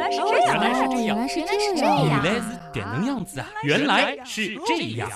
[0.00, 1.18] 原来是这样，原来是这样。
[1.18, 1.44] 原来是
[1.76, 2.22] 这样，样。
[2.22, 3.22] 原来是点能样。
[3.22, 3.46] 子啊！
[3.62, 5.10] 原来是这样。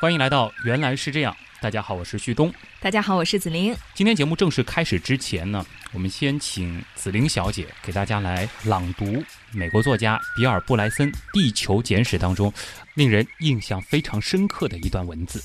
[0.00, 2.50] 欢迎来到《原来是这样》，大家好，我是旭东。
[2.80, 3.76] 大家好，我是子琳。
[3.92, 9.22] 今天节目正式开始之前呢，我们先请紫菱小姐给大家来朗读
[9.52, 12.50] 美国作家比尔·布莱森《地球简史》当中
[12.94, 15.42] 令人印象非常深刻的一段文字。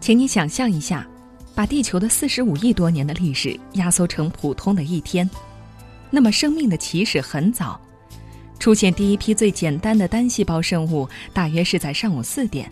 [0.00, 1.06] 请你想象一下，
[1.54, 5.28] 把地球的四十五亿多年的历史压缩成普通的一天，
[6.10, 7.80] 那么生命的起始很早。
[8.58, 12.68] 出现第一批最简单的单细胞生物，大约是在上午四点，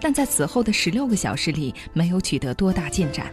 [0.00, 3.26] 但在此后的十六个小时里没有取得多大进展。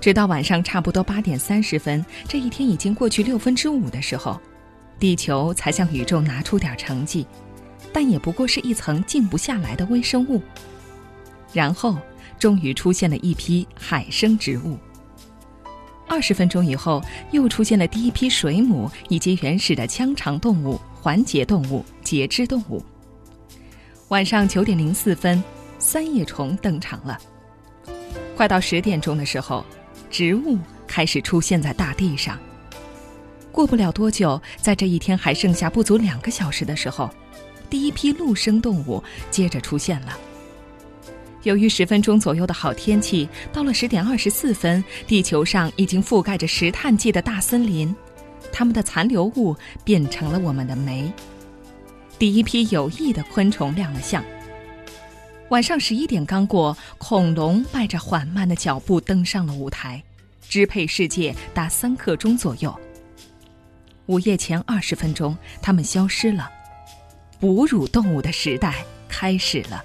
[0.00, 4.40] 直到晚上差不多八点三十分，这一天已经过去六分之五的时候，
[4.98, 7.26] 地球才向宇宙拿出点成绩，
[7.92, 10.40] 但也不过是一层静不下来的微生物。
[11.52, 11.96] 然后，
[12.38, 14.78] 终于出现了一批海生植物。
[16.08, 22.84] 二十分钟以后，又出现了第一批水母以及原始的腔肠动物、环节动物、节肢动物。
[24.08, 25.42] 晚上九点零四分，
[25.78, 27.16] 三叶虫登场了。
[28.36, 29.64] 快到十点钟的时候，
[30.10, 32.36] 植物开始出现在大地上。
[33.52, 37.08] 过不了多久，在这一天还剩下不足两个小时的时候，
[37.68, 40.18] 第一批陆生动物接着出现了。
[41.42, 47.94] 由于十分钟左右的好天气，到了十点二十四分，地球上已经覆盖着石炭纪的大森林，
[48.52, 51.10] 它们的残留物变成了我们的煤。
[52.18, 54.22] 第一批有益的昆虫亮了相。
[55.48, 60.02] 晚上十一点刚过，恐龙迈着缓慢的脚步登上了舞台，
[60.46, 62.78] 支配世界达三刻钟左右。
[64.06, 66.50] 午夜前二十分钟，它们消失了，
[67.40, 69.82] 哺乳动物的时代开始了。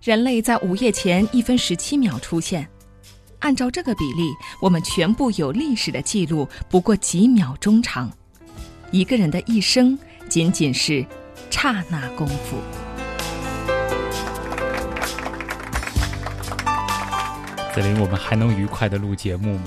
[0.00, 2.68] 人类在午夜前一分十七秒出现，
[3.40, 8.08] 按照这个比例，我们全部有历史的记录不过几秒钟长。
[8.92, 9.98] 一个人的一生
[10.28, 11.04] 仅仅是
[11.50, 12.56] 刹那功夫。
[17.74, 19.64] 紫林，我们还能愉快的录节目吗？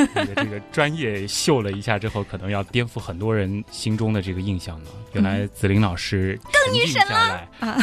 [0.00, 4.90] 你的这个专业秀了一下之后，可能要颠覆很多人心中的这个印象呢。
[5.12, 7.76] 原来紫菱老师 更女神了啊！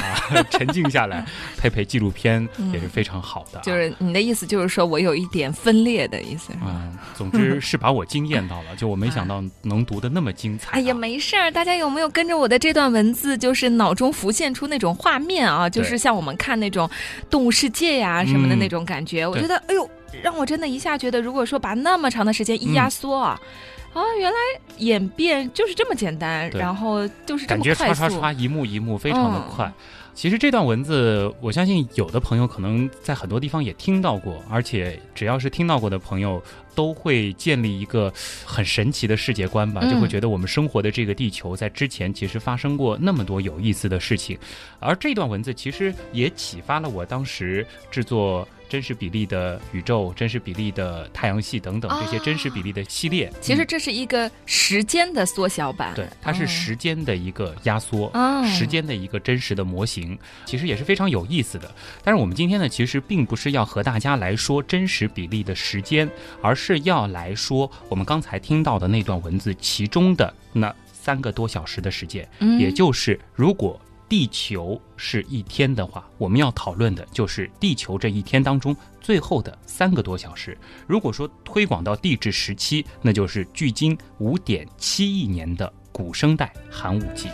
[0.50, 1.26] 沉静下来，
[1.58, 3.62] 配配纪录片也是非常好的、啊。
[3.64, 6.68] 就是你的意思，就是说我有一点分裂的意思是吧？
[6.68, 10.74] 嗯，总之是把我惊艳到了，就我没想到能读的那么精彩、啊。
[10.76, 15.70] 哎呀，没事儿，大家有没有跟着我的这段文字，就是脑中浮现出那种画面啊？
[15.70, 16.88] 就是像我们看那种
[17.30, 19.24] 《动物世界》呀什么的那种感觉。
[19.26, 19.90] 嗯、我觉得，哎呦，
[20.22, 23.40] 让我真的一下觉得，如果说把那么长的时间一压缩啊。
[23.42, 23.48] 嗯
[23.94, 24.38] 啊，原来
[24.78, 29.66] 演变就是这么简单，然后就是这么快速，感觉刷刷刷一幕一幕非常的快。
[29.66, 29.74] 嗯、
[30.14, 36.40] 其实这段文字，我相信有的朋友可能在很多地方也听到过，而且只要是听到过的朋友，
[36.76, 38.14] 都会建立一个
[38.46, 44.38] 很神奇的世界观吧，嗯、就会觉得我们生活的这个地球在之前其实发生过那么多有意思的事情。
[44.80, 48.48] 而这段文字其实也启发了我当时制作。
[48.70, 55.94] 真实比例的宇宙、真实比例的太阳系等等这些真实比例的系列，其实这是一个时间的缩小版。
[55.96, 61.74] 对，它是时间的一个压缩，哦、时间的一个真实的模型，其实也是非常有意思的。
[62.04, 66.10] 但是我们今天呢，其实并不是要和大家来说真实比例的时间，
[66.42, 73.80] 而是要来说我们刚才听到的那段文字其中的那三个多小时的时间，嗯、也就是如果。
[74.10, 80.58] 地球是一天的话，我们要讨论的就是地球这一天当中最后的三个多小时。
[80.88, 87.28] 如果说推广到地质时期，那就是距今五点七亿年的古生代寒武纪。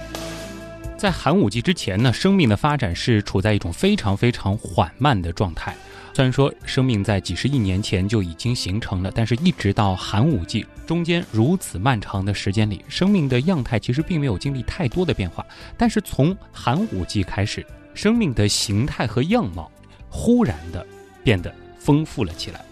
[0.98, 5.76] 在寒武纪之前呢，生命的发展是处在一种非常非常缓慢的状态。
[6.16, 15.44] 虽然说生命在几十亿年前就已经形成了，但是一直到寒武纪中间如此漫长的时间里，生命的样态其实并没有经历太多的变化。
[15.76, 17.66] 但是从寒武纪开始，
[17.96, 19.72] 生命的形态和样貌
[20.08, 20.86] 忽然的
[21.24, 22.64] 变得丰富了起来。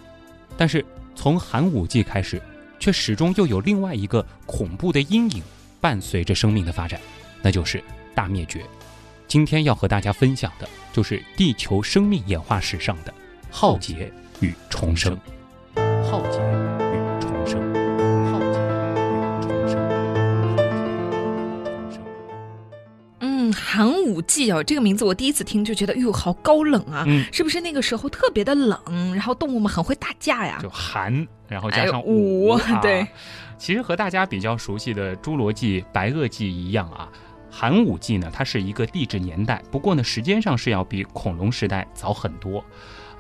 [0.56, 0.86] 但是
[1.16, 2.40] 从寒武纪开始，
[2.80, 5.42] 却始终又有另外一个恐怖的阴影
[5.80, 7.02] 伴随着生命的发展，
[7.42, 7.84] 那就是
[8.14, 8.64] 大灭绝。
[9.28, 13.12] 今天要和大家分享的就是地球生命演化史上的。
[13.54, 15.16] 浩劫与重生，
[16.10, 17.62] 浩劫与重生，
[18.32, 18.58] 浩劫
[18.88, 19.02] 与
[19.42, 19.76] 重生，
[20.58, 22.02] 重生。
[23.20, 27.04] 嗯，寒武纪哦，这个名字我第一次听就觉得，哟，好高冷啊！
[27.06, 30.58] 嗯，是不是那个时候特别的冷，然后动物们很会打架呀？
[30.62, 33.06] 就寒，然后加上哎、武，啊、对。
[33.58, 37.10] 其实和大家比较熟悉的《侏罗纪》《白垩纪》一样啊。
[37.54, 42.64] 寒武纪呢，它是一个地质年代，不过呢，时间上是要比恐龙时代早很多。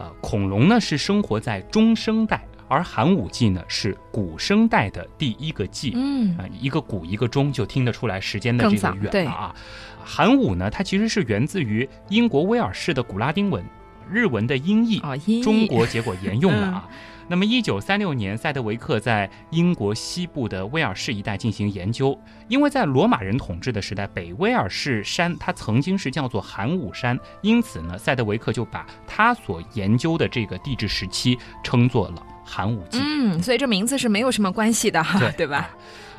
[0.01, 5.93] 呃，恐龙呢是生活在中生代，而寒武纪呢是古生代的第一个纪。
[5.95, 9.55] 嗯啊、一个古一个中，就听得出来时间的这个远了啊。
[10.03, 13.63] 寒武呢，它其实是源自于英国威尔士的古拉丁文，
[14.09, 16.89] 日文的音译，哦，音译中国结果沿用了啊。
[17.31, 22.19] 那么，一九三六年，塞德维克在英国西部的威尔士一带进行研究，
[22.49, 32.99] 因为在罗马人统治的时代，北威尔士山它曾经是叫做寒武山，因此呢，塞德维克就把他所研究的这个地质时期称作了寒武纪。
[33.01, 35.69] 嗯，所以这名字是没有什么关系的哈，对对吧？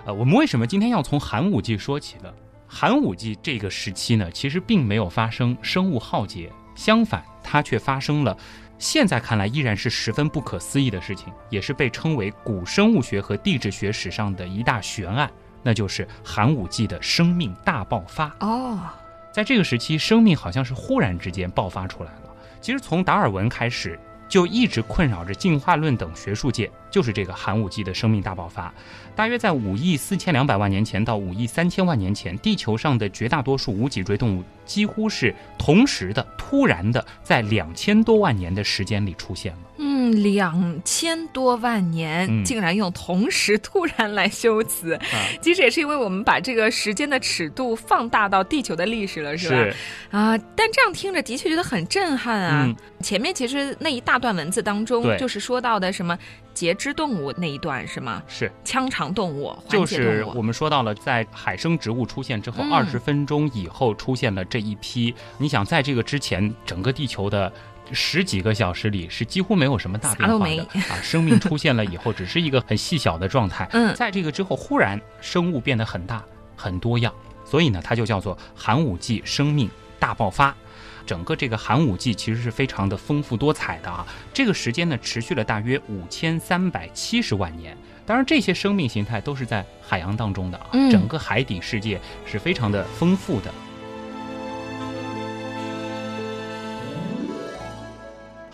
[0.07, 2.33] 呃，我们为什么今天要从寒武纪说起呢？
[2.67, 8.35] 寒武纪这个时期呢，其实并没有发生生物浩劫，相反，它却发生了
[8.83, 15.31] 现在看来依然是十分不可思议的事情，也是被称为古生物学和地质学史上的一大悬案，
[15.63, 18.35] 那就是寒武纪的生命大爆发。
[18.41, 18.81] 哦，
[19.33, 22.35] 在这个时期，生命好像是忽然之间爆发出来了。
[22.61, 23.97] 其实从达尔文开始，
[24.33, 28.73] 就一直困扰着进化论等学术界，就是这个寒武纪的生命大爆发。
[29.15, 39.59] 大约在五亿四千两百万年前到五亿三千万年前，地球上的绝大多数无脊椎动物几乎是同时的、突然的，在两千多万年的时间里出现了。
[39.85, 45.01] 嗯，两千多万年，嗯竟然用同时突然来修辞，啊，
[45.41, 49.77] 其实也是因为我们把这个时间的尺度放大到地球的历史了，是吧？
[50.19, 52.65] 啊，但这样听着的确觉得很震撼啊。
[52.65, 56.17] 嗯前面其实那一大段文字当中，就是说到的什么
[56.55, 58.23] 节肢动物那一段是吗？
[58.29, 58.49] 是。
[58.63, 60.25] 腔肠动物、就是。
[60.37, 65.13] 我们说到了，在海生植物出现之后，嗯二十分钟以后出现了这一批。
[65.37, 67.53] 你想，在这个之前，整个地球的
[67.91, 71.01] 十几个小时里是几乎没有什么大变化的啊。
[71.03, 73.69] 生命出现了以后，只是一个很细小的状态。
[73.73, 76.23] 嗯在这个之后，忽然生物变得很大、
[76.57, 77.13] 很多样，
[77.45, 79.69] 所以呢，它就叫做寒武纪生命
[79.99, 80.55] 大爆发。
[81.05, 87.77] 整个这个寒武纪其实是非常的丰富多彩的啊，这个时间呢持续了大约五千三百七十万年。
[88.07, 93.53] 当然，这些生命形态都是在海洋当中的啊，嗯整个海底世界是非常的丰富的。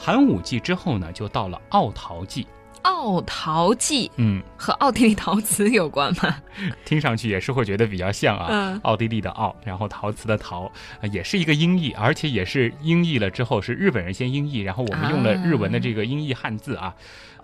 [0.08, 2.46] 寒武纪之后呢，就到了奥陶纪。
[2.80, 6.34] 奥陶纪嗯，和奥地利陶瓷有关吗？
[6.86, 8.46] 听上去也是会觉得比较像啊。
[8.50, 10.72] 嗯奥地利的奥，然后陶瓷的陶，
[11.02, 16.94] 呃也是一个音译，而且也是音译了之后是日本人先音译，然后我们用了日文的这个音译汉字啊。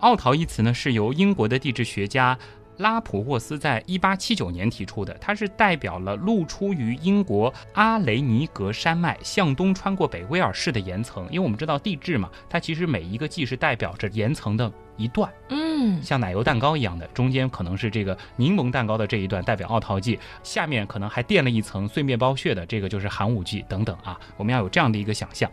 [0.01, 2.39] 奥陶一词呢是由英国的地质学家。
[2.79, 11.25] 拉普沃斯在一八七九年提出的，它是代表了露出于英国阿雷尼格山脉向东穿过北威尔士的岩层。
[11.27, 15.33] 因为我们知道地质嘛，它其实每一个纪是代表着岩层的一段。
[15.51, 15.64] 嗯，
[16.03, 24.19] 像奶油蛋糕一样的，中间可能是这个柠檬蛋糕的这一段代表奥陶纪，下面可能还垫了一层碎面包屑的，这个就是寒武纪等等啊。
[24.37, 25.51] 我们要有这样的一个想象。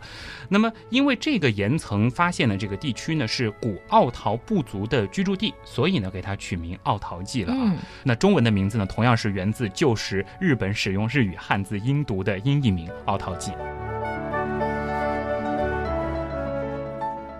[0.48, 7.58] 那么，因为这个岩层发现的这个地区呢是古奥陶部族的居住地，所以呢给它取名奥陶纪了啊。
[7.60, 13.52] 嗯那中文的名字呢，同样是源自旧时日本使用日语汉字音读的音译名奥陶纪。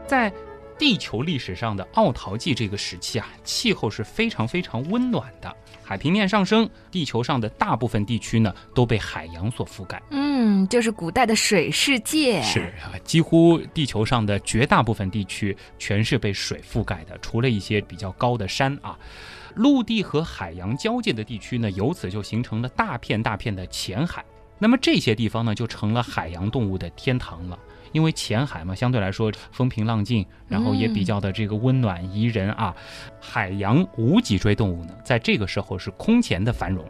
[0.06, 0.30] 在
[0.78, 10.02] 地球历史上的奥陶纪这个时期啊，气候是非常非常温暖的，海平面上升，地球上的大部分地区呢都被海洋所覆盖。
[10.10, 12.42] 嗯，就是古代的水世界。
[12.42, 18.98] 是啊，几乎地球上的绝大部分地区全是被水覆盖的，除了一些比较高的山啊。
[19.54, 24.24] 陆地和海洋交界的地区呢，由此就形成了大片大片的浅海。
[24.58, 27.58] 那么这些地方呢，就成了海洋动物的天堂了。
[27.92, 32.74] 因为浅海嘛，相对来说风平浪静，然后也比较的这个温暖宜人啊。
[33.20, 36.84] 海洋无脊椎动物呢，在这个时候是空前的繁荣。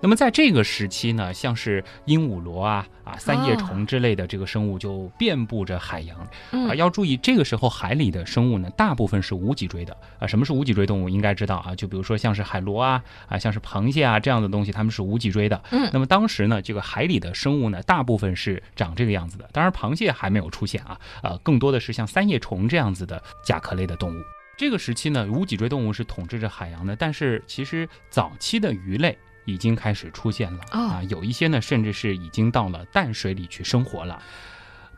[0.00, 6.18] 那么在这个时期呢，像是鹦鹉螺啊、啊三叶虫之类的这个生物就遍布着海洋。
[6.18, 10.26] 啊，嗯要注意，这个时候海里的生物呢，大部分是无脊椎的啊。
[10.26, 11.08] 什么是无脊椎动物？
[11.08, 15.60] 应该知道啊，就比如说像是海螺啊啊，像是螃蟹啊这样的东西，它们是无脊椎的。
[15.72, 19.48] 嗯那么当时呢，这个海里的生物呢，大部分是长这个样子的。
[19.52, 24.22] 当然，螃蟹还没有出现啊，呃，更多的是像三叶虫这样子的甲壳类的动物。
[24.56, 29.16] 这个时期呢，无脊椎动物是统治着海洋的，但是其实早期的鱼类
[29.48, 34.22] 已经开始出现了、哦啊，有一些呢甚至是已经到了淡水里去生活了。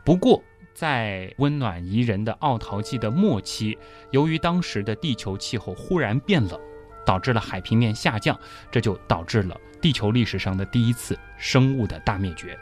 [0.03, 0.43] 不过，
[0.73, 3.77] 在温暖宜人的奥陶纪的末期，
[4.11, 6.59] 由于当时的地球气候忽然变冷，
[7.05, 8.37] 导致了海平面下降，
[8.69, 12.59] 这就导致了地球历史上的第一次生物的大灭绝。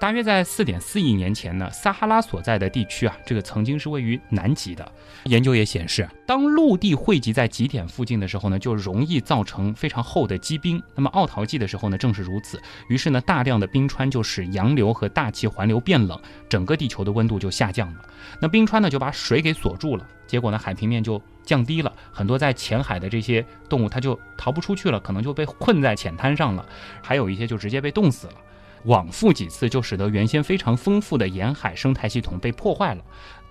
[0.00, 4.92] 大约在四点四亿年前呢，撒哈拉所在的地区啊，这个曾经是位于南极的。
[5.24, 10.80] 研究也显示，当陆地汇集在极点附近的时候呢，就容易造成非常厚的积冰。
[10.94, 12.62] 那么奥陶纪的时候呢，正是如此。
[12.88, 16.16] 于是呢，大量的冰川就使洋流和大气环流变冷，
[16.48, 18.04] 整个地球的温度就下降了。
[18.40, 21.92] 那冰川呢，就把水给锁住了，结果呢，海平面就降低了。
[22.12, 26.64] 很多在浅海的这些动物，它就逃不出去了，可能就被困在浅滩上了。
[27.02, 28.34] 还有一些就直接被冻死了。
[28.88, 33.04] 往复几次，就使得原先非常丰富的沿海生态系统被破坏了，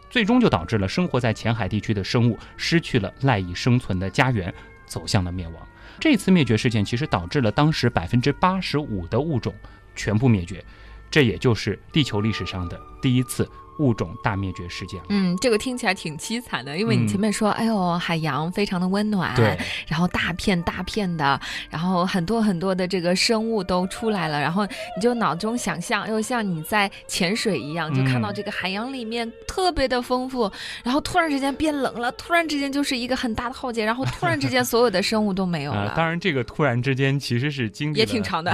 [0.10, 4.54] 最终就导致了生活在浅海地区的生物失去了赖以生存的家园，
[4.88, 5.56] 走向了灭亡。
[6.00, 9.54] 这次灭绝事件其实导致了当时百分之八十五的物种
[9.96, 10.64] 全部灭绝，
[11.10, 13.50] 这也就是地球历史上的第一次。
[13.80, 15.00] 物种大灭绝事件。
[15.10, 19.56] 嗯，这个听起来挺凄惨的，因为你前面说，哎呦，海洋非常的温暖，对，
[19.88, 21.40] 然后大片大片的，
[21.70, 30.52] 然后很多很多的这个生物都出来了，然后你就脑中想象，又像你在潜水一样，就看到这个海洋里面特别的丰富，
[30.84, 35.94] 然后突然之间变冷了，突然之间就是一个很大的浩劫，然后突然之间所有的生物都没有了。
[35.96, 38.52] 当然，这个突然之间其实是经历也 挺长的，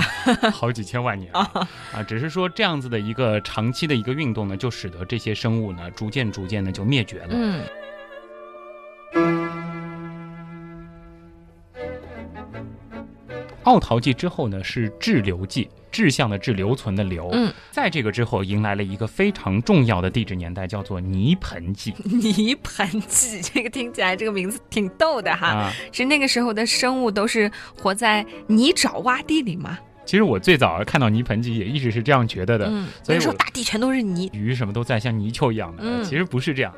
[0.51, 1.50] 好几千万年啊，
[1.93, 5.05] 啊，只是说这样子的一个长期的一个运动呢，就使得。
[5.05, 7.29] 这些生物呢，逐渐逐渐的就灭绝了。
[7.31, 7.61] 嗯。
[13.63, 17.29] 奥陶纪之后呢，是滞留纪，志向的志，留存的留。
[17.31, 17.53] 嗯。
[17.71, 21.93] 在这个之后，迎来了一个非常重要的地质年代，叫做泥盆纪。
[22.03, 25.47] 泥盆纪，这个听起来这个名字挺逗的哈。
[25.47, 25.73] 啊。
[25.91, 29.77] 是那个时候的生物都是活在泥沼洼地里吗？
[30.05, 32.72] 其实我最早看到泥盆纪也一直是这样觉得的，
[33.03, 36.03] 所以说大地全都是泥，鱼什么都在像泥鳅一样的。
[36.03, 36.74] 其实不是这样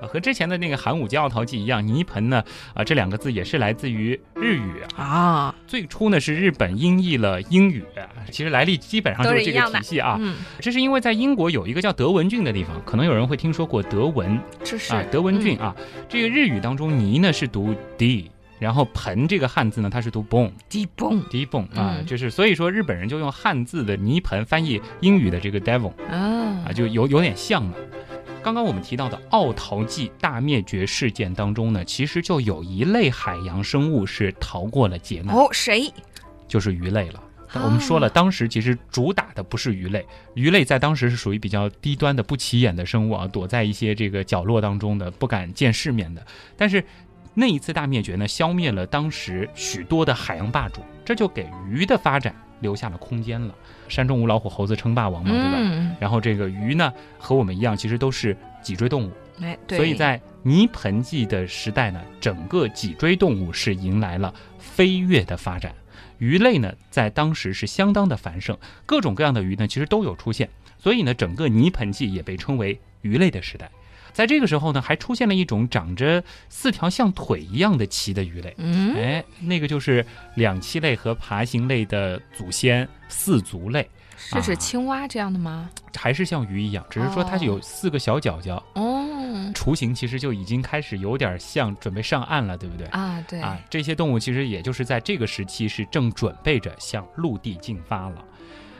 [0.00, 2.42] 啊，和之前的那个寒武纪奥陶纪一样，泥盆呢
[2.74, 5.54] 啊这两个字也是来自于日语啊。
[5.66, 7.84] 最初呢是日本音译了英语，
[8.30, 10.18] 其实来历基本上就是这个体系啊。
[10.60, 15.74] 这是因为在英国有一个叫德文郡的地方，可能有人会听说过德文，这是啊德文郡啊。
[16.08, 18.30] 这个日语当中泥呢是读 d。
[18.58, 27.76] 然后盆这个汉字呢，它是读 bone，d bone，d bone 啊，就是所以说日本人就用汉字的泥盆翻译英语的这个 devil 啊，啊就有有点像了。
[28.42, 35.92] 刚刚我们提到的奥陶纪大灭绝事件当中呢，其实就有一类海洋生物是逃过了劫难哦，谁？
[36.46, 37.22] 就是鱼类了。
[37.54, 46.24] 我们说了，当时其实主打的不是鱼类，鱼类在当时是属于比较低端的、不起眼的生物啊，躲在一些这个角落当中的，不敢见世面的。
[46.58, 46.84] 但是
[47.40, 53.54] 那一次大灭绝呢，消灭了当时许多的海洋霸主，这就给鱼的发展留下了空间了。
[53.86, 55.96] 山中无老虎，猴子称霸王嘛，对吧？
[56.00, 59.12] 然后这个鱼呢，和我们一样，其实都是脊椎动物。
[59.40, 65.72] 哎，所以在泥盆纪的时代呢，整个脊椎动物是迎来了飞跃的发展。
[66.18, 70.50] 鱼类呢，在当时是相当的繁盛，各种各样的鱼呢，其实都有出现。
[70.76, 73.70] 所以呢，整个泥盆纪也被称为鱼类的时代。
[74.12, 78.54] 在这个时候呢，还出现了一种长着四条像腿一样的鳍的鱼类。
[78.58, 83.88] 嗯，哎，那个就是两栖类和爬行类的祖先四足类。
[84.16, 85.70] 是指青蛙这样的吗？
[85.96, 86.84] 还是像鱼一样？
[86.90, 88.60] 只是说它有四个小脚脚。
[88.74, 92.86] 哦，雏形其实就已经开始有点像准备上岸了，对不对？
[92.88, 93.40] 啊，对。
[93.40, 98.24] 啊，这些动物其实也就是在这个时期是正准备着向陆地进发了。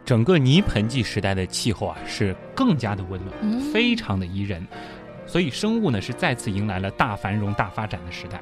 [0.05, 4.67] 整个泥盆纪时代的气候啊，是更加的温暖，非常的宜人。
[5.29, 8.41] 所以生物呢是再次迎来了大繁荣、大发展的时代。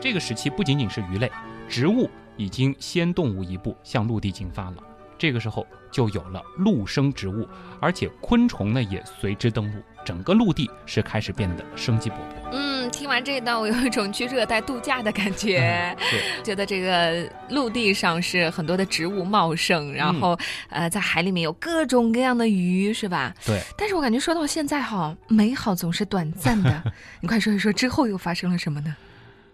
[0.00, 1.30] 这个时期不仅仅是鱼类，
[1.68, 4.76] 植物已经先动物一步向陆地进发了。
[5.24, 7.48] 这个时候就有了陆生植物，
[7.80, 12.50] 而且昆虫呢也随之登陆，整个陆地是开始变得生机勃勃。
[12.52, 15.96] 嗯，听完这一段，我有一种去热带度假的感觉。
[16.42, 20.38] 觉得这个陆地上是很多的植物茂盛，然后
[20.68, 23.32] 呃，在海里面有各种各样的鱼，是吧？
[23.46, 23.62] 对。
[23.78, 26.92] 但是我感觉说到现在哈，美好总是短暂的。
[27.22, 28.94] 你快说一说之后又发生了什么呢？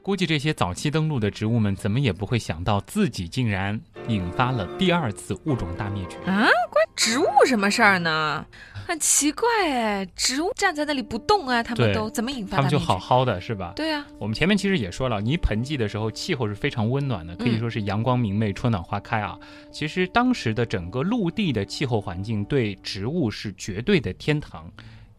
[0.03, 3.79] 估计这些早期登陆的植物们怎么也不会想到，自己竟然
[4.09, 6.49] 引发了第二次物种大灭绝啊！
[6.71, 8.45] 关植物什么事儿呢？
[8.87, 12.57] 很奇怪哎，植物站在那里不动啊，他们都怎么引发？
[12.57, 13.75] 他们就好好的是吧？
[13.77, 19.39] 对啊，我们前面其实也说了，泥盆纪的时候气候是非常温暖的，可以说是阳光明媚、春暖花开啊。
[19.71, 24.71] 其实当时的整个陆地的气候环境对植物是绝对的天堂。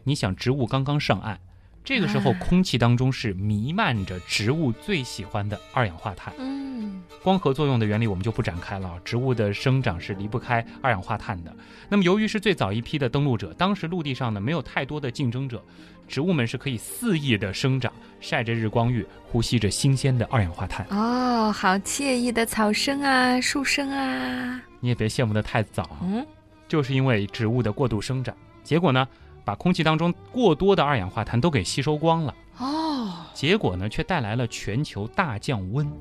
[0.04, 1.40] 你想，植物刚刚上岸。
[1.84, 6.34] 这个时候啊空气当中是弥漫着植物最喜欢的二氧化碳。
[6.38, 11.54] 嗯，光合作用的原理我们就不展开了啊，植物的生长是离不开二氧化碳的。
[11.90, 15.62] 那么由于是最早一批的登陆者，当时陆地上呢没有太多的竞争者，
[16.08, 20.86] 植物们是可以肆意的生长，晒着日光浴，呼吸着新鲜的二氧化碳。
[20.90, 26.26] 哦，好惬意的草声啊，树声啊，你也别羡慕的太早啊，嗯，
[26.68, 29.08] 就是因为植物的过度生长，结果呢
[29.44, 35.92] 把空气当中过多的二氧化碳都给吸收光了，哦，结果呢却带来了全球大降温。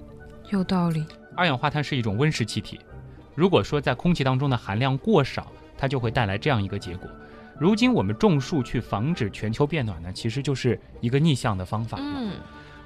[0.51, 1.07] 有道理，
[1.37, 2.79] 二氧化碳是一种温室气体，
[3.35, 7.09] 如果说在空气当中的含量过少，它就会带来这样一个结果。
[7.59, 12.05] 如今我们种树去防止全球变暖呢，其实就是一个逆向的方法了。
[12.05, 12.31] 嗯，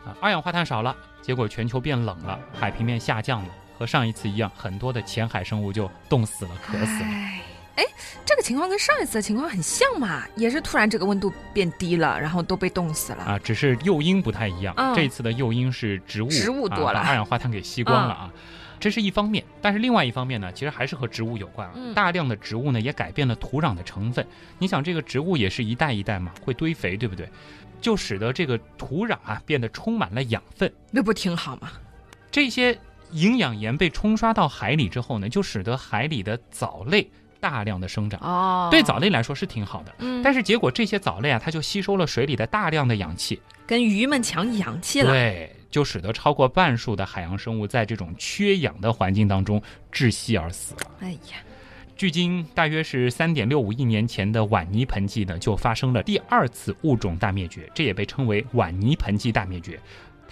[0.05, 7.09] 啊，二氧化碳少了，结果全球变冷了，海平面下降了，和上一次一样，很多的浅海生物就冻死了、渴死了。
[7.77, 7.85] 哎，哎，
[8.25, 13.25] 这个情况跟上一次的情况很像嘛，也是突然这个温度变低了，然后都被冻死了。
[13.25, 14.75] 啊，只是诱因不太一样。
[14.77, 18.33] 嗯这一次的诱因是植物，植物多了嗯啊把二氧化碳给吸光了啊。
[18.81, 21.75] 这是一方面，但是另外一方面呢，其实还是和植物有关啊。
[21.77, 24.27] 嗯大量的植物呢，也改变了土壤的成分。
[24.59, 27.29] 你想，这个植物也是一代一代嘛，会堆肥，对不对？
[27.81, 30.73] 就使得这个土壤啊变得充满了养分。
[30.91, 31.73] 那不挺好吗？
[32.31, 32.79] 这些
[33.13, 37.09] 营养盐被冲刷到海里之后呢，就使得海里的藻类
[37.45, 38.19] 大量的生长。
[38.23, 45.11] 哦，对藻类来说是挺好的，嗯，但是结果这些藻类啊，它就吸收了水里的大量的氧气，跟鱼们抢氧气了。
[45.11, 49.61] 对，就使得超过半数的海洋生物在这种缺氧的环境当中
[49.93, 50.81] 窒息而死了。
[51.01, 51.37] 哎呀，
[51.95, 59.79] 距今大约是三点六五亿年前的晚泥盆纪呢，就发生了第二次物种大灭绝，这也被称为晚泥盆纪大灭绝。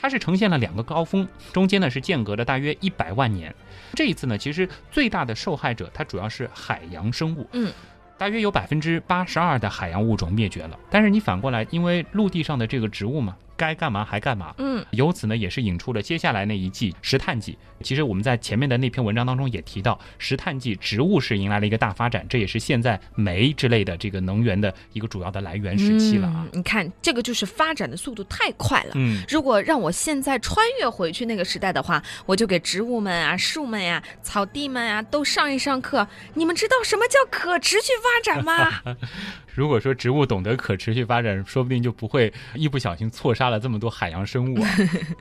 [0.02, 3.54] 它是呈现了两个高峰，中间呢是间隔了大约一百万年。
[3.94, 7.72] 这一次呢，其实最大的受害者它主要是海洋生物，嗯，
[8.18, 10.76] 大约有百分之八十二的海洋物种灭绝了。
[10.90, 17.56] 但是你反过来，因为陆地上的这个植物嘛，该干嘛还干嘛，嗯，由此呢，也是引出了接下来那一季石炭纪。
[17.82, 26.58] 其实我们在前面的那篇文章当中也提到，石炭纪植物是迎来了一个大发展，这也是现在煤之类的这个能源的一个主要的来源时期了啊嗯。
[26.58, 28.92] 你看，这个就是发展的速度太快了。
[28.94, 36.06] 嗯，如果让我现在穿越回去那个时代的话，我就给植物们啊、树们呀、草地们啊都上一上课。
[36.34, 38.96] 你们知道什么叫可持续发展吗？
[39.54, 44.70] 如果说植物懂得可持续发展，说不定就不会一不小心错杀了这么多海洋生物啊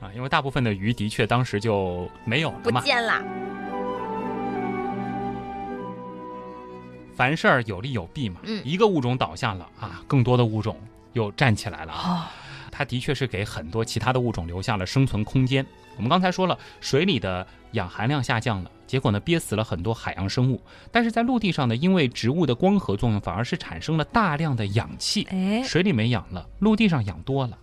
[0.00, 0.10] 啊！
[0.14, 2.80] 因为大部分的鱼的确当时就没有了不嘛。
[2.80, 3.22] 见了。
[7.14, 10.80] 凡事儿有利有弊嘛，嗯一个物种倒下了啊，更多的物种
[11.12, 12.00] 又站起来了啊。
[12.02, 12.24] 哦，
[12.70, 15.64] 它的确是给很多其他的物种留下了生存空间。
[15.96, 20.60] 我们刚才说了，水里的氧含量下降了，结果呢憋死了很多海洋生物。
[20.90, 27.58] 但是在陆地上呢，因为植物的光合作用，反而是产生了大量的氧气，哎，水里没氧了，陆地上氧多了。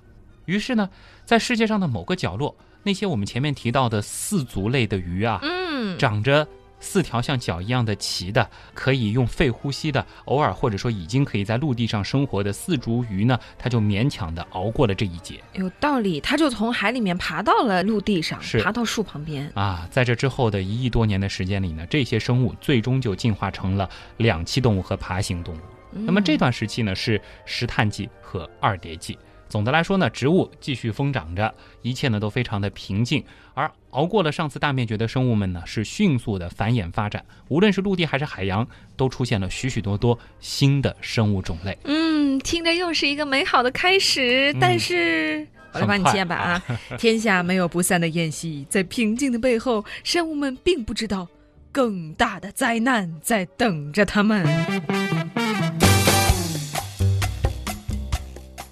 [0.46, 0.90] 于是呢，
[1.26, 6.48] 在世界上的某个角落，那些我们前面提到的四足类的鱼啊，嗯，长着
[6.80, 16.20] 四条像脚一样的鳍的，可以用肺呼吸的，偶尔或者说已经可以在陆地上生活的四足鱼呢，它就勉强的熬过了这一劫有道理。
[16.22, 19.52] 它就从海里面爬到了陆地上，爬到树旁边。
[19.56, 19.88] 啊。
[19.92, 25.60] 在这之后的一亿多年的时间里呢，这些生物最终就进化成了两栖动物和爬行动物。
[25.92, 29.18] 那么这段时期呢是石炭纪和二叠纪。
[29.50, 33.24] 总的来说呢，植物继续疯长着，一切呢都非常的平静。
[33.56, 41.78] 而熬过了上次大灭绝的生物们呢，是迅速的繁衍发展，无论是陆地还是海洋，都出现了许许多多新的生物种类。
[41.84, 45.48] 嗯，听着又是一个美好的开始，嗯但是。
[45.72, 46.64] 我来帮你接吧啊！
[46.98, 51.28] 天下没有不散的宴席，在平静的背后，生物们并不知道，
[51.72, 54.44] 更大的灾难在等着他们。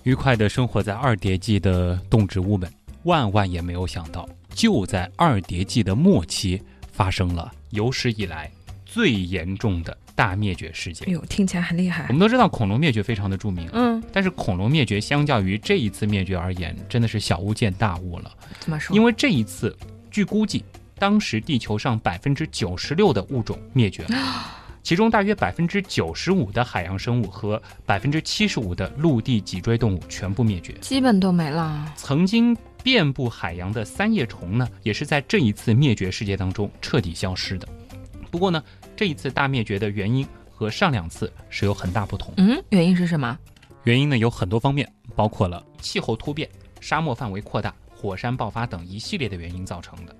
[0.07, 2.71] 愉快地生活在二叠纪的动植物们，
[3.03, 6.61] 万万也没有想到，就在二叠纪的末期，
[6.93, 8.49] 发生了有史以来
[8.85, 11.11] 最严重的大灭绝事件哎。
[11.11, 12.13] 呦，听起来很厉害我。
[12.13, 18.31] 们都知道恐龙灭绝非常的著名，嗯，但是恐龙灭绝相较于这一次灭绝而言，真的是小巫见大巫了。
[18.61, 18.95] 怎么说？
[18.95, 19.75] 因为这一次，
[20.09, 20.63] 据估计，
[20.97, 24.53] 当时地球上百分之九十六的物种灭绝了。
[24.87, 30.71] 其中大约百分之九十五的海洋生物和百分之七十五的陆地脊椎动物全部灭绝。
[30.75, 31.93] 基本都没了。
[31.97, 37.67] 曾经遍布海洋的三叶虫呢，也是在这一次灭绝事件当中彻底消失的。
[38.31, 38.63] 不过呢，
[38.95, 42.33] 这一次大灭绝的原因和上两次是有很大不同。
[42.37, 43.37] 嗯，原因是什么？
[43.83, 50.15] 原因呢有很多方面，包括了气候突变、沙漠范围扩大、火山爆发等一系列的原因造成的。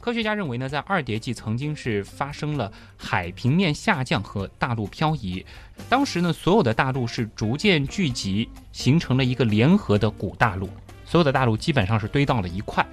[0.00, 5.44] 科学家认为呢，在二叠纪曾经是发生了海平面下降和大陆漂移，
[5.90, 10.70] 当时呢，所有的大陆是逐渐聚集，形成了一个联合的古大陆，
[11.04, 12.84] 所有的大陆基本上是堆到了一块，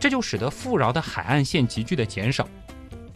[0.00, 2.48] 这就使得富饶的海岸线急剧的减少。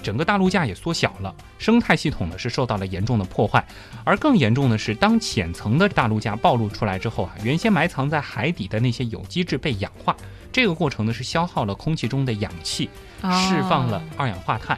[0.01, 3.67] 整个大陆架也缩小了，生态系统呢是受到了严重的破坏，
[4.05, 10.17] 而更严重的是，当浅层的大陆架暴露出来之后啊，原先埋藏在海底的那些有机质被氧化，
[10.53, 12.89] 这个过程呢是消耗了空气中的氧气，
[13.23, 14.77] 释放了二氧化碳，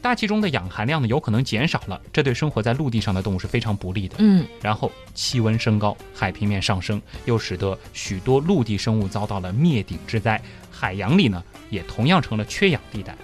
[0.00, 4.16] 大气中的氧含量呢有可能减少了，这对生活在陆地上的动物是非常不利的。
[4.18, 13.16] 嗯，然后气温升高，海平面上升，又使得许多陆地生物遭到了灭顶之灾，海洋里呢也同样成了缺氧地带。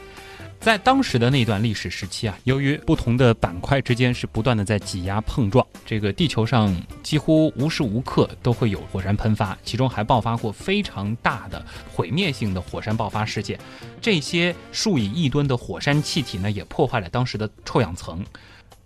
[0.62, 6.72] 在当时的那段历史时期啊，由于不同的板块之间是不断的在挤压碰撞，这个地球上
[7.03, 13.59] 几乎无时无刻都会有火山喷发，其中还爆发过非常大的毁灭性的火山爆发事件。
[14.01, 18.25] 这些数以亿吨的火山气体呢，也破坏了当时的臭氧层，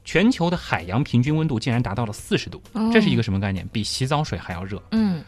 [0.03, 3.69] 全球的海洋平均温度竟然达到了四十度，这是一个什么概念？
[3.71, 4.83] 比洗澡水还要热。
[4.93, 5.23] 嗯，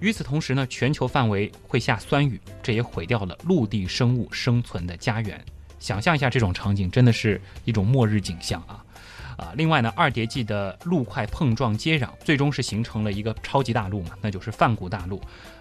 [0.00, 5.40] 与此同时呢，全球范围会下酸雨，这也毁掉了陆地生物生存的家园。
[5.82, 8.84] 想象一下这种场景，真的是一种末日景象啊！
[9.36, 15.20] 啊，另外呢，二叠纪的陆块碰撞接壤，最终是形成了一个超级大陆嘛，那就是泛古大陆。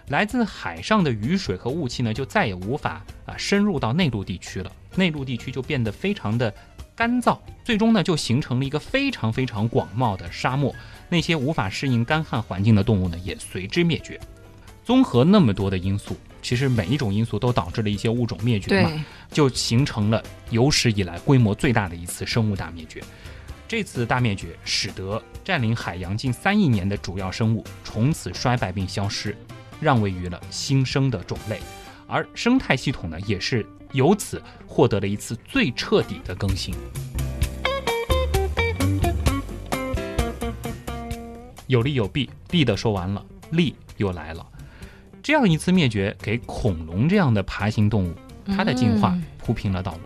[0.10, 6.54] 来自海上的雨水和雾气呢，就再也无法啊深入到内陆地区了，内陆地区就变得非常的
[6.96, 10.76] 干燥，最终呢就形成了一个非常非常广袤的沙漠。
[11.10, 14.20] 那些无法适应干旱环境的动物呢，也随之灭绝。
[14.86, 16.16] 综合那么多的因素。
[16.42, 23.02] 其实每一种因素都导致了一些物种灭绝嘛，就形成了有史以来规模最大的一次生物大灭绝。
[23.68, 29.34] 这次大灭绝使得占领海洋近三亿年的主要生物从此衰败并消失，
[29.80, 31.60] 让位于了新生的种类，
[32.06, 36.76] 而生态系统呢也是由此获得了一次最彻底的更新。
[41.68, 44.46] 有利有弊，弊的说完了，利又来了。
[45.24, 48.14] 这样一次灭绝，给恐龙这样的爬行动物，
[48.48, 50.00] 它的进化铺平了道路。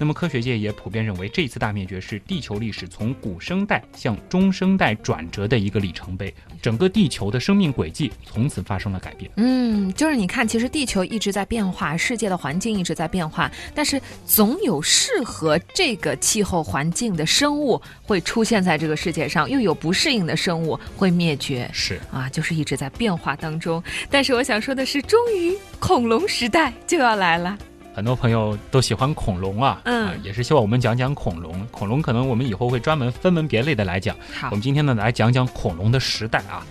[0.00, 9.30] 那么科学界也普遍认为，这次大灭绝是地球历史从古生代向中生代转折的一个里程碑，整个地球的生命轨迹从此发生了改变。
[9.36, 21.68] 嗯，就是你看，其实地球一直在变化，世界的环境一直在变化，但是总有适合这个气候环境的生物会出现在这个世界上，又有不适应的生物会灭绝。
[21.74, 23.84] 是啊，就是一直在变化当中。
[24.08, 27.58] 但是我想说的是，终于恐龙时代就要来了。
[27.92, 31.66] 很多朋友都喜欢恐龙啊，嗯，也是希望我们讲讲恐龙。
[31.70, 34.16] 恐龙可能我们以后会专门分门别类的来讲。
[34.32, 36.64] 好，我们今天呢来讲讲恐龙的时代啊。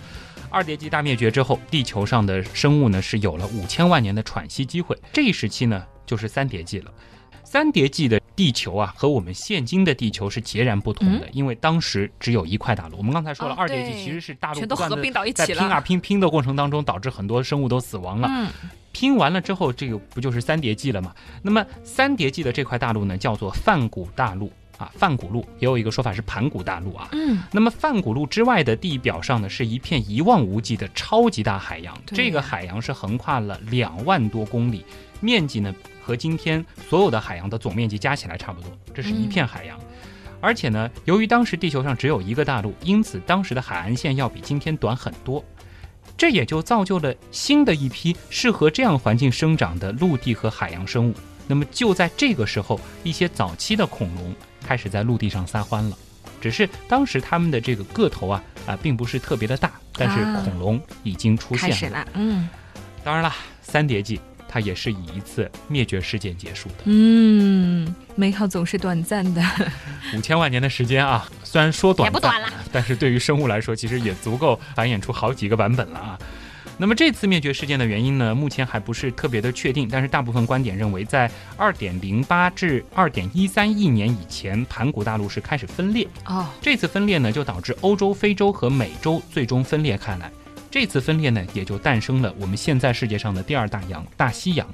[0.48, 4.98] 二叠纪大灭绝之后，地球上的生物呢是有了五千万年的喘息机会。
[5.12, 6.90] 这一时期呢就是三叠纪了。
[7.44, 12.96] 三叠纪的地球啊和我们现今的地球是截然不同的，因为当时只有一块大陆。
[12.96, 18.28] 我们刚才说了，二叠纪其实是大陆全都合并到一起了，在拼啊拼拼的过程当中，导致很多生物都死亡了。
[18.30, 18.48] 嗯。
[19.00, 21.14] 拼完了之后，这个不就是三叠纪了吗？
[21.40, 27.08] 那么三叠纪的这块大陆呢，叫做泛古大陆啊，泛古陆也有一个说法是盘古大陆啊。
[27.12, 27.42] 嗯。
[27.50, 31.96] 那么泛古陆之外的地表上呢，是一片一望无际的超级大海洋。
[32.08, 34.84] 这个海洋是横跨了两万多公里，
[35.20, 38.70] 面积呢和今天所有的海洋的总面积加起来差不多。
[38.92, 39.80] 这是一片海洋，
[40.42, 45.42] 而且呢，由于当时地球上只有一个大陆，因此当时的海岸线要比今天短很多。
[46.20, 51.14] 这也就造就了新的一批适合这样环境生长的陆地和海洋生物。
[51.46, 55.96] 那么就在这个时候，一些早期的恐龙开始在陆地上撒欢了。
[56.38, 62.06] 只是当时它们的这个个头啊啊，并不是特别的大，但是恐龙已经出现了。
[62.12, 62.50] 嗯，
[63.02, 64.20] 当然了，三叠纪。
[64.52, 66.74] 它也是以一次灭绝事件结束的。
[66.86, 69.40] 嗯，美好总是短暂的。
[70.16, 76.18] 五千万年的时间啊，虽然说短，也不短了，但是对于生物来说，其实也足够繁衍出好几个版本了啊。
[76.76, 86.08] 那么这次灭绝事件的原因呢，目前还不是特别的确定，但是大部分观点认为，在二点零八至二点一三亿年以前，盘古大陆是开始分裂。
[86.24, 90.32] 哦，这次分裂呢，就导致欧洲、非洲和美洲最终分裂开来。
[90.70, 94.66] 这次分裂呢，也就诞生了我们现在世界上的第二大洋——大西洋。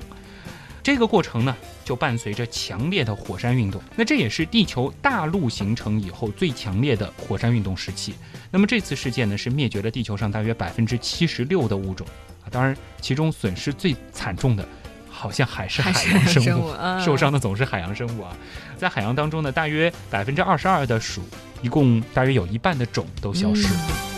[0.82, 3.82] 这个过程呢，就伴随着强烈的火山运动。
[3.96, 8.14] 那这也是地球大陆形成以后最强烈的火山运动时期。
[8.50, 12.06] 那么这次事件呢，是灭绝了地球上大约百分之七十六的物种
[12.44, 12.46] 啊。
[12.50, 14.68] 当然，其中损失最惨重的，
[15.08, 16.70] 好像还是海洋生物，
[17.02, 18.36] 受伤的总是海洋生物啊。
[18.76, 21.22] 在海洋当中呢，大约百分之二十二的鼠，
[21.62, 24.15] 一共大约有一半的种都消失了。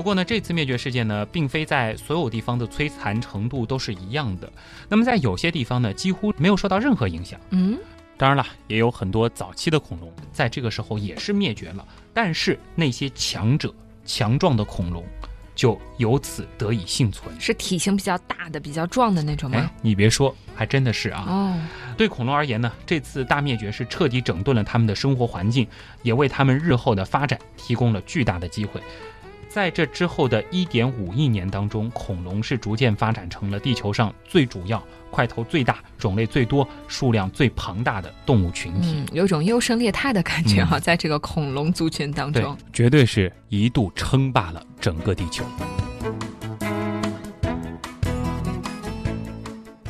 [0.00, 4.50] 不过呢，这次灭绝事件呢，并非在所有地方的摧残程度都是一样的。
[4.88, 7.38] 那么在有些地方呢，几乎没有受到任何影响。
[7.50, 7.78] 嗯，
[8.16, 13.74] 当然了，也有很多早期的恐龙在这个时候也是灭绝了，但是那些强者、
[14.06, 15.04] 强壮的恐龙
[15.54, 17.38] 就由此得以幸存。
[17.38, 21.26] 是体型比较大的、比较壮的那种哎吗？，你别说，还真的是啊。
[21.28, 21.60] 哦，
[21.98, 25.68] 对恐龙而言呢，这次大灭绝是彻底整顿了他们的生活环境，
[26.02, 28.80] 也为他们日后的发展提供了巨大的机会。
[29.50, 38.94] 在这之后的一点五亿年当中，恐龙是逐渐发展成了地球上最主要、块头最大、种类最多、数量最庞大的动物群体。
[38.94, 45.44] 嗯，有种优胜劣汰的感觉哈、嗯在这个恐龙族群当对中。，绝对是一度称霸了整个地球。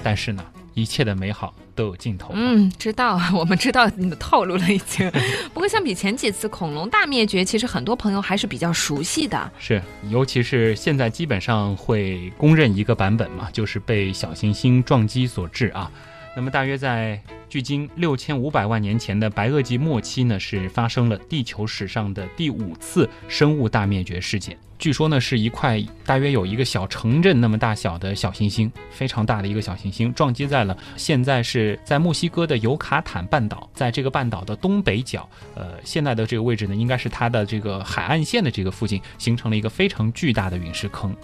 [0.02, 0.42] 但是呢，
[0.72, 2.32] 一切的美好都有尽头。
[2.34, 5.10] 嗯，知道， 我们知道你的套路了已经。
[5.54, 9.50] 不过相比前几次恐龙大灭绝，其实很多朋友还是比较熟悉的。
[9.58, 15.90] 是，尤其是现在基本上会公认一个版本嘛，就是被小行星撞击所致啊。
[16.36, 24.56] 那么大约在距今六千五百万年前的白垩纪末期呢，是发生了地球史上的第五次生物大灭绝事件。
[24.78, 41.14] 据说呢，是一块大约有一个小城镇那么大小的小行星，非常大的一个小行星，撞击在了现在是在墨西哥的尤卡坦半岛，在这个半岛的东北角，呃，现在的这个位置呢，应该是它的这个海岸线的这个附近，形成了一个非常巨大的陨石坑。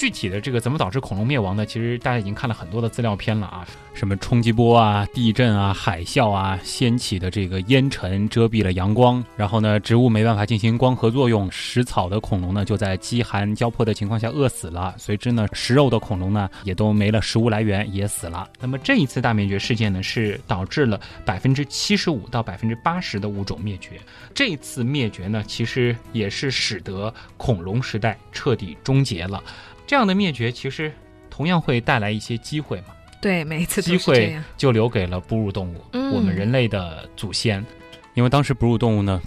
[0.00, 18.48] 具体的这个怎么导致恐龙灭亡的，其实大家已经看了很多的资料片了啊，什么冲击波啊、地震啊、海啸啊，掀起的这个烟尘遮蔽了阳光，然后呢，植物没办法进行光合作用，食草的恐龙呢就在饥寒交迫的情况下饿死了，随之呢，食肉的恐龙呢也都没了食物来源，也死了。
[18.58, 24.00] 那么这一次大灭绝事件呢，是导致了百分之七十五到百分之八十的物种灭绝。
[24.32, 29.42] 这次灭绝呢，其实也是使得恐龙时代彻底终结了。
[29.90, 30.92] 这样的灭绝其实
[31.28, 34.40] 同样会带来一些机会嘛，对，每一次机会。
[34.56, 37.66] 就留给了哺乳动物，嗯我们人类的祖先，
[38.14, 39.20] 因为当时哺乳动物呢。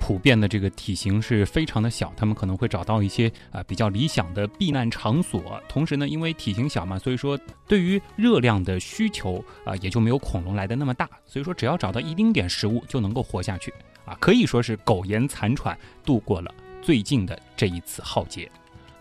[0.00, 5.40] 普遍的这个体型是非常的小，他们可能会找到一些啊、比较理想的避难场所。
[5.68, 11.08] 同时呢，因为体型小嘛，所以说对于热量的需求啊、也就没有恐龙来的那么大。
[11.26, 13.72] 所以说，只要找到一丁点食物就能够活下去
[14.04, 16.52] 啊，可以说是苟延残喘，度过了
[16.82, 18.50] 最近的这一次浩劫。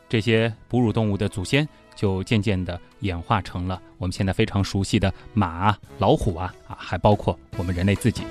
[0.10, 8.24] 这些哺乳动物的祖先就渐渐的演化成了我们现在非常熟悉的马啊、老虎啊啊，还包括我们人类自己。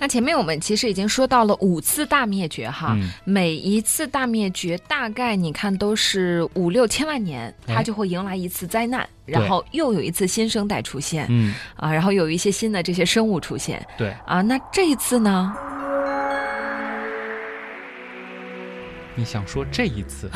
[0.00, 14.40] 那前面我们其实已经说到了五次大灭绝哈，嗯，每一次大灭绝大概你看都是五六千万年，哎它就会迎来一次灾难，然后又有一次新生代出现嗯，啊，然后有一些新的这些生物出现对，啊。
[14.40, 15.52] 那这一次呢？
[19.18, 20.30] 你想说这一次，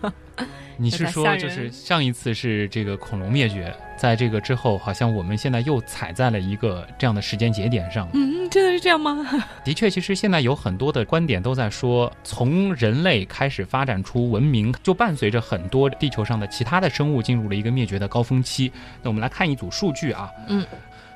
[0.76, 8.06] 你是说就是上一次是这个恐龙灭绝，在这个之后，好像我们现在又踩在了一个这样的时间节点上。
[8.12, 9.26] 嗯，真的是这样吗？
[9.64, 18.70] 的确，其实现在有很多的观点都在说，从人类开始发展出文明，就伴随着很多地球上的其他的生物进入了一个灭绝的高峰期。
[19.02, 20.62] 那我们来看一组数据啊，嗯，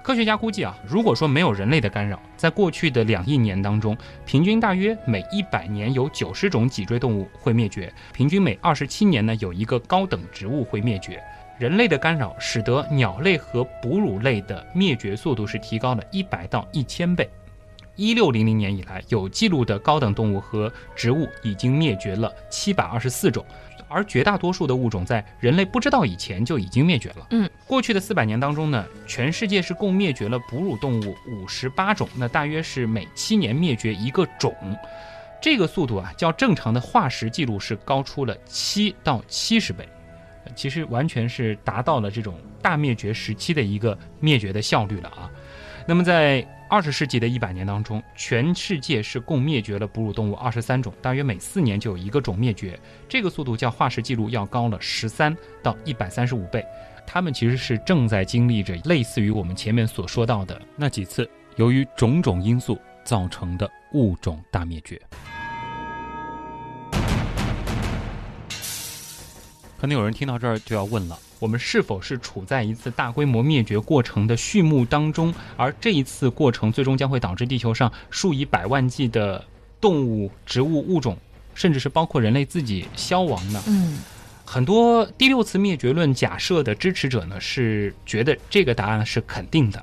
[0.05, 11.25] 科学家估计啊，如果说没有人类的干扰，在过去的两亿年当中，平均大约每一百年有九十种脊椎动物会灭绝，平均每二十七年呢有一个高等植物会灭绝。
[11.59, 17.27] 人类的干扰使得鸟类和哺乳类的灭绝速度是提高了一百到一千倍。
[17.97, 23.43] 一六零零年以来，有记录的高等动物和植物已经灭绝了七百二十四种，
[23.95, 27.29] 而绝大多数的物种在人类不知道以前就已经灭绝了。
[27.31, 34.53] 嗯，过去的四百年当中呢，全世界是共灭绝了哺乳动物五十八种，那大约是每七年灭绝一个种。
[35.41, 39.89] 这个速度啊，较正常的化石记录是高出了七到七十倍，
[40.45, 45.31] 呃其实完全是达到了这种大灭绝时期的一个灭绝的效率了啊。
[45.87, 56.65] 那么在二十世纪的一百年当中，全世界是共灭绝了哺乳动物二十三种，大约每四年就有一个种灭绝，这个速度较化石记录要高了十三到一百三十五倍。
[57.07, 65.01] 它们其实是正在经历着类似于我们前面所说到的那几次由于种种因素造成的物种大灭绝。
[69.79, 75.35] 可能有人听到这儿就要问了：我们是否是处在一次大规模灭绝过程的序幕当中？
[75.57, 79.45] 而这一次过程最终将会导致地球上数以百万计的
[79.81, 81.19] 动物、植物物种，
[81.55, 83.63] 甚至是包括人类自己消亡呢？
[83.67, 83.99] 嗯
[84.47, 89.83] 很多第六次灭绝论假设的支持者呢，是觉得这个答案是肯定的。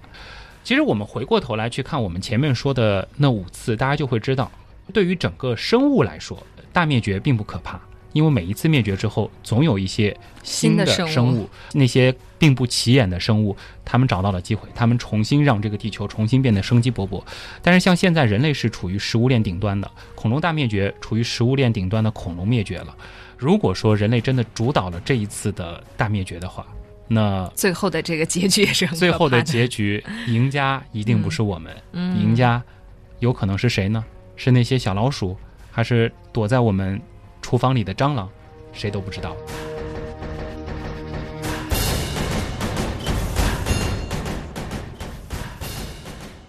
[0.64, 4.52] 其实我们回过头来去看我们前面说的那五次，大家就会知道，
[4.94, 6.38] 对于整个生物来说，
[6.72, 7.82] 大灭绝并不可怕，
[8.14, 17.24] 因为每一次灭绝之后，总有一些新的生物生物，那些并不起眼的生物，他们找到了机会，他们重新让这个地球重新变得生机勃勃。
[17.62, 22.96] 但是像现在人类是处于食物链顶端的，恐龙大灭绝处于食物链顶端的恐龙灭绝了。
[23.38, 26.66] 如果说人类真的主导了这一次的大灭绝的话，
[27.08, 32.62] 那最后的这个结局也是最后的结局，赢家一定不是我们，嗯赢家
[33.20, 34.04] 有可能是谁呢？
[34.36, 35.36] 是那些小老鼠，
[35.72, 37.00] 还是躲在我们
[37.42, 38.30] 厨房里的蟑螂？
[38.72, 39.36] 谁都不知道。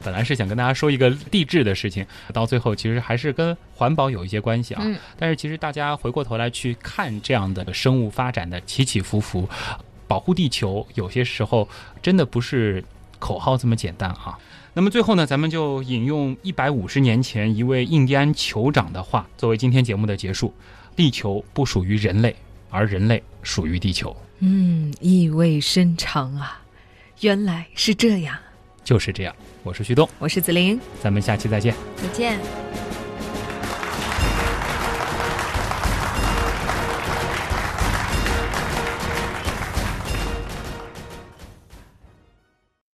[0.04, 4.82] 本来是想跟大家说一个地质的事情，到最后其实还是跟环保有一些关系啊。
[4.84, 9.48] 嗯但是其实大家回过头来去看这样的生物发展的起起伏伏，
[10.08, 11.68] 保护地球有些时候
[12.02, 12.82] 真的不是
[13.20, 14.36] 口号这么简单啊。
[14.74, 20.52] 那么最后呢，咱们就引用一百五十年前一位印第安酋长的话，作为今天节目的结束：
[20.94, 22.34] 地球不属于人类，
[22.70, 26.60] 而人类属于地球，嗯，意味深长啊，
[27.20, 28.36] 原来是这样。
[28.84, 29.34] 就是这样。
[29.62, 31.74] 我是旭东，我是子玲，咱们下期再见。
[31.96, 32.38] 再见。